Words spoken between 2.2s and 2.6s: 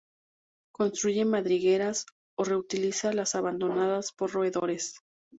o